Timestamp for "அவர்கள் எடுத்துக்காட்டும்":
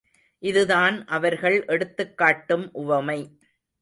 1.07-2.69